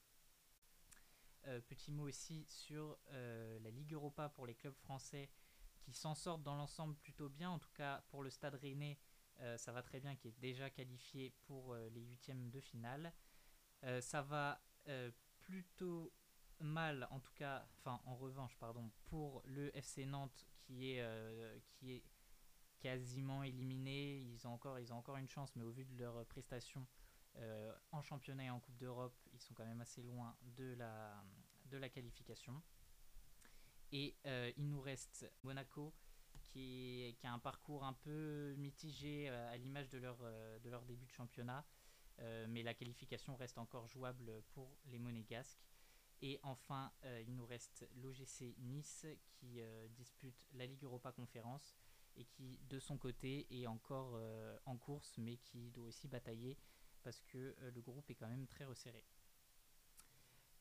Euh, 1.46 1.60
petit 1.60 1.90
mot 1.90 2.06
aussi 2.06 2.44
sur 2.46 2.96
euh, 3.10 3.58
la 3.60 3.70
Ligue 3.70 3.94
Europa 3.94 4.28
pour 4.28 4.46
les 4.46 4.54
clubs 4.54 4.76
français 4.76 5.28
qui 5.80 5.92
s'en 5.92 6.14
sortent 6.14 6.42
dans 6.44 6.54
l'ensemble 6.54 6.94
plutôt 6.96 7.28
bien. 7.28 7.50
En 7.50 7.58
tout 7.58 7.72
cas, 7.74 8.04
pour 8.10 8.22
le 8.22 8.30
Stade 8.30 8.54
Rennais, 8.54 8.98
ça 9.56 9.70
va 9.70 9.82
très 9.82 10.00
bien, 10.00 10.16
qui 10.16 10.26
est 10.26 10.38
déjà 10.40 10.68
qualifié 10.68 11.32
pour 11.46 11.76
les 11.76 12.02
huitièmes 12.02 12.50
de 12.50 12.60
finale. 12.60 13.12
ça 14.00 14.20
va 14.20 14.60
plutôt 15.38 16.12
mal, 16.60 17.06
en 17.10 17.20
tout 17.20 17.32
cas, 17.34 17.66
enfin 17.78 18.00
en 18.06 18.16
revanche, 18.16 18.56
pardon, 18.58 18.90
pour 19.04 19.42
le 19.44 19.76
FC 19.76 20.06
Nantes 20.06 20.46
qui 20.60 20.90
est, 20.90 21.04
qui 21.70 21.92
est 21.92 22.04
quasiment 22.80 23.42
éliminés. 23.42 24.18
Ils 24.18 24.46
ont 24.46 24.52
encore, 24.52 24.78
ils 24.78 24.92
ont 24.92 24.96
encore 24.96 25.16
une 25.16 25.28
chance, 25.28 25.54
mais 25.56 25.64
au 25.64 25.70
vu 25.70 25.84
de 25.84 25.96
leurs 25.96 26.24
prestations 26.26 26.86
euh, 27.36 27.72
en 27.92 28.02
championnat 28.02 28.44
et 28.44 28.50
en 28.50 28.60
Coupe 28.60 28.76
d'Europe, 28.78 29.16
ils 29.32 29.40
sont 29.40 29.54
quand 29.54 29.66
même 29.66 29.80
assez 29.80 30.02
loin 30.02 30.36
de 30.56 30.74
la, 30.74 31.22
de 31.66 31.76
la 31.76 31.88
qualification. 31.88 32.62
Et 33.92 34.16
euh, 34.26 34.52
il 34.56 34.68
nous 34.68 34.80
reste 34.80 35.30
Monaco, 35.42 35.94
qui, 36.42 37.16
qui, 37.18 37.26
a 37.26 37.32
un 37.32 37.38
parcours 37.38 37.84
un 37.84 37.92
peu 37.92 38.54
mitigé 38.56 39.28
euh, 39.28 39.52
à 39.52 39.56
l'image 39.56 39.88
de 39.88 39.98
leur, 39.98 40.18
de 40.18 40.70
leur 40.70 40.84
début 40.84 41.06
de 41.06 41.12
championnat. 41.12 41.64
mais 42.48 42.62
la 42.62 42.74
qualification 42.74 43.36
reste 43.36 43.58
encore 43.58 43.86
jouable 43.86 44.42
pour 44.54 44.76
les 44.86 44.98
Monégasques. 44.98 45.67
Et 46.20 46.40
enfin, 46.42 46.92
il 47.26 47.34
nous 47.36 47.46
reste 47.46 47.88
l'OGC 47.96 48.56
Nice 48.58 49.06
qui 49.30 49.60
dispute 49.90 50.48
la 50.54 50.66
Ligue 50.66 50.82
Europa 50.82 51.12
Conférence 51.12 51.76
et 52.18 52.24
qui 52.24 52.58
de 52.68 52.78
son 52.78 52.98
côté 52.98 53.46
est 53.50 53.66
encore 53.66 54.12
euh, 54.16 54.58
en 54.66 54.76
course 54.76 55.14
mais 55.18 55.36
qui 55.36 55.70
doit 55.70 55.86
aussi 55.86 56.08
batailler 56.08 56.58
parce 57.02 57.20
que 57.22 57.38
euh, 57.38 57.70
le 57.70 57.80
groupe 57.80 58.10
est 58.10 58.14
quand 58.14 58.28
même 58.28 58.46
très 58.46 58.64
resserré. 58.64 59.04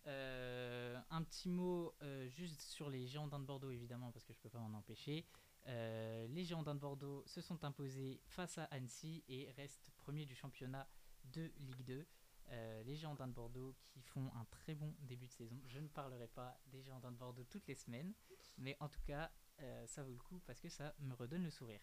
Euh, 0.06 0.98
un 1.10 1.24
petit 1.24 1.50
mot 1.50 1.94
juste 2.30 2.62
sur 2.62 2.90
les 2.90 3.08
Girondins 3.08 3.40
de 3.40 3.46
Bordeaux 3.46 3.72
évidemment 3.72 4.12
parce 4.12 4.24
que 4.24 4.32
je 4.32 4.40
ne 4.40 4.44
peux 4.44 4.50
pas 4.50 4.60
m'en 4.60 4.78
empêcher. 4.78 5.26
les 5.66 6.46
Girondins 6.46 6.76
de 6.76 6.80
Bordeaux 6.80 7.24
se 7.26 7.42
sont 7.42 7.66
imposés 7.66 8.22
face 8.24 8.58
à 8.58 8.66
Annecy 8.66 9.26
et 9.28 9.52
restent 9.58 9.92
premiers 9.98 10.26
du 10.26 10.34
championnat 10.34 10.88
de 11.26 11.52
Ligue 11.58 11.84
2. 11.84 12.08
Les 12.50 12.96
Girondins 12.96 13.28
de 13.28 13.34
Bordeaux 13.34 13.76
qui 13.82 14.02
font 14.02 14.32
un 14.36 14.46
très 14.46 14.74
bon 14.76 14.96
début 15.00 15.28
de 15.28 15.34
saison. 15.34 15.60
Je 15.66 15.80
ne 15.80 15.88
parlerai 15.88 16.28
pas 16.28 16.60
des 16.68 16.82
Girondins 16.82 17.12
de 17.12 17.18
Bordeaux 17.18 17.44
toutes 17.44 17.68
les 17.68 17.76
semaines, 17.76 18.14
mais 18.58 18.78
en 18.80 18.88
tout 18.90 19.02
cas, 19.06 19.32
euh, 19.62 19.88
ça 19.88 20.04
vaut 20.04 20.12
le 20.12 20.20
coup 20.20 20.40
parce 20.46 20.60
que 20.60 20.70
ça 20.70 20.94
me 21.00 21.14
redonne 21.14 21.44
le 21.44 21.50
sourire. 21.50 21.82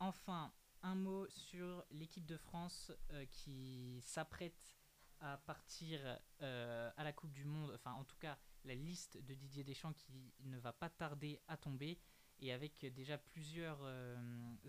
Enfin, 0.00 0.52
un 0.82 0.94
mot 0.94 1.28
sur 1.28 1.84
l'équipe 1.90 2.24
de 2.24 2.36
France 2.36 2.92
euh, 3.10 3.26
qui 3.26 4.00
s'apprête 4.02 4.74
à 5.20 5.36
partir 5.36 6.00
euh, 6.42 6.90
à 6.96 7.04
la 7.04 7.12
Coupe 7.12 7.32
du 7.32 7.44
Monde, 7.44 7.72
enfin 7.74 7.92
en 7.92 8.04
tout 8.04 8.16
cas 8.18 8.38
la 8.64 8.74
liste 8.74 9.18
de 9.18 9.34
Didier 9.34 9.64
Deschamps 9.64 9.92
qui 9.92 10.32
ne 10.44 10.58
va 10.58 10.72
pas 10.72 10.88
tarder 10.88 11.40
à 11.48 11.56
tomber 11.56 11.98
et 12.38 12.52
avec 12.52 12.86
déjà 12.94 13.18
plusieurs 13.18 13.80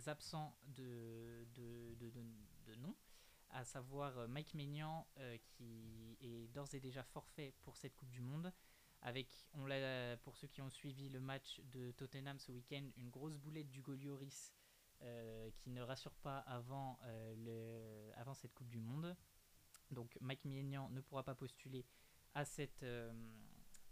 absents 0.07 0.57
de, 0.63 1.47
de, 1.53 1.95
de, 1.99 2.11
de, 2.65 2.75
nom, 2.75 2.95
à 3.51 3.63
savoir 3.63 4.27
Mike 4.27 4.53
Maignan 4.53 5.07
qui 5.43 6.17
est 6.21 6.47
d'ores 6.49 6.73
et 6.73 6.79
déjà 6.79 7.03
forfait 7.03 7.53
pour 7.63 7.77
cette 7.77 7.95
Coupe 7.95 8.11
du 8.11 8.21
Monde, 8.21 8.53
avec, 9.01 9.47
on 9.53 9.65
l'a, 9.65 10.17
pour 10.17 10.35
ceux 10.35 10.47
qui 10.47 10.61
ont 10.61 10.69
suivi 10.69 11.09
le 11.09 11.19
match 11.19 11.61
de 11.71 11.91
Tottenham 11.91 12.39
ce 12.39 12.51
week-end, 12.51 12.83
une 12.97 13.09
grosse 13.09 13.37
boulette 13.37 13.69
du 13.69 13.81
Golioris 13.81 14.53
euh, 15.01 15.49
qui 15.55 15.69
ne 15.69 15.81
rassure 15.81 16.15
pas 16.15 16.39
avant, 16.39 16.99
euh, 17.03 17.35
le, 17.35 18.19
avant 18.19 18.33
cette 18.33 18.53
Coupe 18.53 18.69
du 18.69 18.79
Monde. 18.79 19.15
Donc 19.91 20.17
Mike 20.19 20.43
Miignan 20.43 20.89
ne 20.89 21.01
pourra 21.01 21.23
pas 21.23 21.35
postuler 21.35 21.85
à 22.33 22.43
cette, 22.43 22.83
euh, 22.83 23.11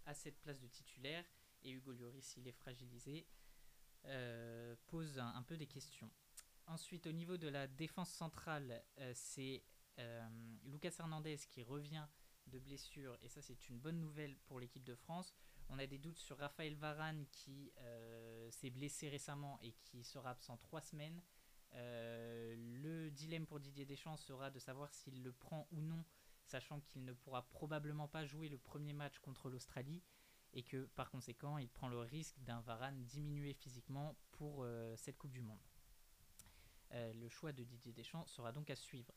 à 0.05 0.13
cette 0.13 0.39
place 0.41 0.59
de 0.59 0.67
titulaire 0.67 1.23
et 1.63 1.71
Hugo 1.71 1.93
Lloris, 1.93 2.35
il 2.37 2.47
est 2.47 2.51
fragilisé, 2.51 3.25
pose 4.87 5.17
un, 5.19 5.43
peu 5.43 5.57
des 5.57 5.67
questions. 5.67 6.09
Ensuite, 6.67 7.07
au 7.07 7.11
niveau 7.11 7.37
de 7.37 7.47
la 7.47 7.67
défense 7.67 8.09
centrale, 8.09 8.83
c'est 9.13 9.63
Lucas 10.65 10.95
Hernandez 10.99 11.37
qui 11.49 11.63
revient 11.63 12.05
de 12.49 12.59
blessures, 12.59 13.17
et 13.21 13.29
ça 13.29 13.41
c'est 13.41 13.69
une 13.69 13.79
bonne 13.79 13.99
nouvelle 13.99 14.35
pour 14.45 14.59
l'équipe 14.59 14.83
de 14.83 14.95
France. 14.95 15.33
On 15.69 15.79
a 15.79 15.87
des 15.87 15.97
doutes 15.97 16.17
sur 16.17 16.37
Raphaël 16.37 16.75
Varane 16.75 17.25
qui 17.31 17.71
euh, 17.79 18.49
s'est 18.51 18.69
blessé 18.69 19.09
récemment 19.09 19.59
et 19.61 19.73
qui 19.83 20.03
sera 20.03 20.31
absent 20.31 20.57
trois 20.57 20.81
semaines. 20.81 21.21
Euh, 21.73 22.55
le 22.81 23.11
dilemme 23.11 23.45
pour 23.45 23.59
Didier 23.59 23.85
Deschamps 23.85 24.17
sera 24.17 24.49
de 24.49 24.59
savoir 24.59 24.93
s'il 24.93 25.21
le 25.21 25.33
prend 25.33 25.67
ou 25.71 25.81
non, 25.81 26.03
sachant 26.45 26.79
qu'il 26.79 27.03
ne 27.03 27.13
pourra 27.13 27.43
probablement 27.49 28.07
pas 28.07 28.25
jouer 28.25 28.47
le 28.47 28.57
premier 28.57 28.93
match 28.93 29.19
contre 29.19 29.49
l'Australie 29.49 30.01
et 30.53 30.63
que 30.63 30.85
par 30.95 31.11
conséquent 31.11 31.57
il 31.57 31.69
prend 31.69 31.89
le 31.89 31.99
risque 31.99 32.39
d'un 32.39 32.61
Varane 32.61 33.03
diminué 33.03 33.53
physiquement 33.53 34.15
pour 34.31 34.63
euh, 34.63 34.95
cette 34.95 35.17
Coupe 35.17 35.33
du 35.33 35.41
Monde. 35.41 35.59
Le 36.91 37.29
choix 37.29 37.51
de 37.51 37.63
Didier 37.63 37.93
Deschamps 37.93 38.25
sera 38.27 38.51
donc 38.51 38.69
à 38.69 38.75
suivre. 38.75 39.13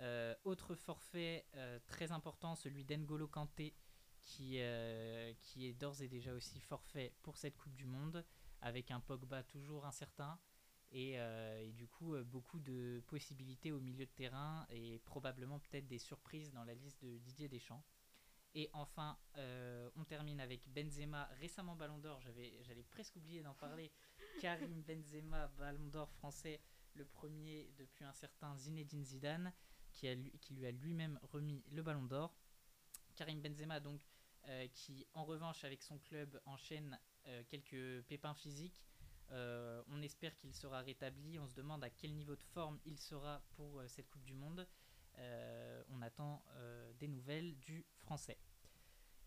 Euh, 0.00 0.34
autre 0.44 0.74
forfait 0.74 1.44
euh, 1.56 1.78
très 1.86 2.12
important, 2.12 2.54
celui 2.54 2.84
d'Engolo 2.84 3.26
Kanté, 3.26 3.74
qui, 4.22 4.60
euh, 4.60 5.32
qui 5.40 5.66
est 5.66 5.72
d'ores 5.72 6.02
et 6.02 6.08
déjà 6.08 6.32
aussi 6.34 6.60
forfait 6.60 7.14
pour 7.22 7.36
cette 7.36 7.56
Coupe 7.56 7.74
du 7.74 7.86
Monde, 7.86 8.24
avec 8.60 8.90
un 8.90 9.00
Pogba 9.00 9.42
toujours 9.42 9.86
incertain. 9.86 10.38
Et, 10.90 11.16
et 11.16 11.72
du 11.72 11.86
coup, 11.86 12.16
beaucoup 12.24 12.60
de 12.60 13.02
possibilités 13.08 13.72
au 13.72 13.78
milieu 13.78 14.06
de 14.06 14.10
terrain 14.10 14.66
et 14.70 14.98
probablement 15.00 15.58
peut-être 15.58 15.86
des 15.86 15.98
surprises 15.98 16.50
dans 16.50 16.64
la 16.64 16.72
liste 16.72 17.04
de 17.04 17.18
Didier 17.18 17.46
Deschamps. 17.46 17.84
Et 18.54 18.70
enfin, 18.72 19.18
on 19.96 20.04
termine 20.04 20.40
avec 20.40 20.66
Benzema, 20.72 21.26
récemment 21.40 21.76
Ballon 21.76 21.98
d'Or. 21.98 22.22
J'allais 22.22 22.86
presque 22.88 23.16
oublier 23.16 23.42
d'en 23.42 23.52
parler. 23.52 23.92
Karim 24.40 24.80
Benzema, 24.80 25.48
Ballon 25.58 25.88
d'Or 25.88 26.10
français, 26.10 26.58
le 26.98 27.04
premier 27.04 27.70
depuis 27.78 28.04
un 28.04 28.12
certain 28.12 28.56
Zinedine 28.56 29.04
Zidane 29.04 29.52
qui, 29.92 30.06
lui 30.50 30.66
a 30.66 30.70
lui-même 30.70 31.18
remis 31.22 31.64
le 31.70 31.82
ballon 31.82 32.04
d'or. 32.04 32.36
Karim 33.16 33.40
Benzema, 33.40 33.80
donc, 33.80 34.00
euh, 34.48 34.68
qui 34.74 35.06
en 35.14 35.24
revanche 35.24 35.64
avec 35.64 35.82
son 35.82 35.98
club 35.98 36.40
enchaîne 36.44 36.98
quelques 37.48 38.02
pépins 38.06 38.34
physiques. 38.34 38.82
on 39.30 40.02
espère 40.02 40.34
qu'il 40.36 40.54
sera 40.54 40.80
rétabli. 40.80 41.38
On 41.38 41.46
se 41.46 41.54
demande 41.54 41.84
à 41.84 41.90
quel 41.90 42.14
niveau 42.14 42.36
de 42.36 42.42
forme 42.42 42.78
il 42.86 42.98
sera 42.98 43.42
pour 43.56 43.82
cette 43.86 44.08
Coupe 44.08 44.24
du 44.24 44.34
Monde. 44.34 44.66
on 45.88 46.00
attend 46.00 46.42
des 46.98 47.08
nouvelles 47.08 47.58
du 47.58 47.84
français. 47.96 48.38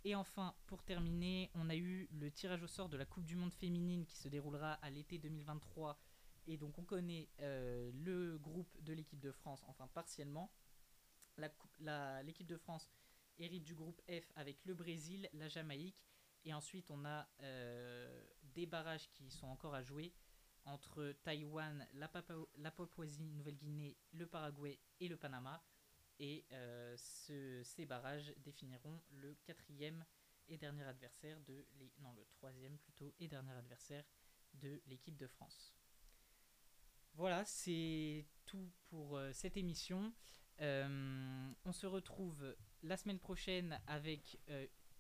Et 0.04 0.16
enfin, 0.16 0.56
pour 0.66 0.82
terminer, 0.84 1.52
on 1.54 1.70
a 1.70 1.76
eu 1.76 2.08
le 2.12 2.32
tirage 2.32 2.64
au 2.64 2.68
sort 2.68 2.90
de 2.90 2.98
la 2.98 3.06
Coupe 3.06 3.26
du 3.26 3.36
Monde 3.36 3.54
féminine 3.54 4.06
qui 4.06 4.18
se 4.18 4.28
déroulera 4.28 4.74
à 4.74 4.90
l'été 4.90 5.20
2023. 5.20 6.00
Et 6.48 6.58
donc 6.58 6.78
on 6.78 6.84
connaît 6.84 7.30
euh, 7.40 7.92
le 7.94 8.38
groupe 8.38 8.82
de 8.84 8.94
l'équipe 8.94 9.20
de 9.20 9.32
France, 9.32 9.64
enfin 9.68 9.88
partiellement. 9.88 10.52
L'équipe 11.38 12.48
de 12.48 12.58
France 12.58 12.90
hérite 13.40 13.64
du 13.64 13.74
groupe 13.74 14.02
F 14.10 14.32
avec 14.36 14.64
le 14.66 14.74
Brésil, 14.74 15.30
la 15.34 15.48
Jamaïque. 15.48 16.04
Et 16.44 16.54
ensuite 16.54 16.90
on 16.90 17.06
a 17.06 17.28
euh, 17.42 18.26
des 18.44 18.66
barrages 18.66 19.10
qui 19.12 19.30
sont 19.30 19.48
encore 19.48 19.76
à 19.76 19.84
jouer 19.84 20.14
entre 20.66 21.14
Taïwan, 21.24 21.88
la, 21.94 22.08
Papouasie-Nouvelle-Guinée, 22.72 23.98
le 24.14 24.28
Paraguay 24.28 24.80
et 25.00 25.08
le 25.08 25.18
Panama. 25.18 25.64
Et 26.20 26.46
euh, 26.52 26.96
ces 26.98 27.86
barrages 27.86 28.34
définiront 28.38 29.02
le 29.12 29.36
quatrième 29.44 30.06
et 30.48 30.58
dernier 30.58 30.84
adversaire 30.84 31.40
de 31.42 31.66
non 32.00 32.14
le 32.14 32.26
troisième 32.26 32.78
plutôt 32.78 33.14
et 33.20 33.28
dernier 33.28 33.54
adversaire 33.54 34.04
de 34.54 34.82
l'équipe 34.86 35.18
de 35.18 35.28
France. 35.28 35.71
Voilà, 37.22 37.46
c'est 37.46 38.26
tout 38.48 38.72
pour 38.90 39.16
euh, 39.16 39.32
cette 39.32 39.56
émission. 39.56 40.12
Euh, 40.60 41.52
on 41.66 41.72
se 41.72 41.86
retrouve 41.86 42.56
la 42.82 42.98
semaine 42.98 43.20
prochaine 43.20 43.80
avec 43.86 44.40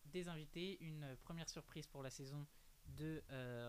des 0.05 0.27
invités, 0.27 0.77
une 0.81 1.15
première 1.17 1.49
surprise 1.49 1.87
pour 1.87 2.03
la 2.03 2.11
saison 2.11 2.45
de 2.89 3.23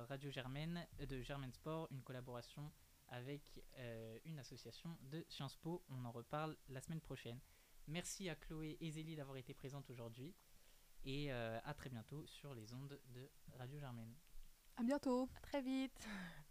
Radio 0.08 0.30
Germaine, 0.30 0.86
de 1.00 1.22
Germaine 1.22 1.52
Sport, 1.52 1.88
une 1.90 2.02
collaboration 2.02 2.70
avec 3.08 3.62
euh, 3.78 4.18
une 4.26 4.38
association 4.38 4.98
de 5.10 5.24
Sciences 5.30 5.56
Po. 5.56 5.82
On 5.88 6.04
en 6.04 6.12
reparle 6.12 6.54
la 6.68 6.82
semaine 6.82 7.00
prochaine. 7.00 7.38
Merci 7.86 8.28
à 8.28 8.34
Chloé 8.34 8.76
et 8.80 8.90
Zélie 8.90 9.16
d'avoir 9.16 9.38
été 9.38 9.54
présentes 9.54 9.88
aujourd'hui. 9.88 10.34
Et 11.04 11.32
euh, 11.32 11.58
à 11.64 11.72
très 11.72 11.88
bientôt 11.88 12.26
sur 12.26 12.54
les 12.54 12.74
ondes 12.74 13.00
de 13.14 13.30
Radio 13.56 13.78
Germaine. 13.78 14.14
À 14.76 14.82
bientôt. 14.82 15.28
À 15.36 15.40
très 15.40 15.62
vite. 15.62 16.06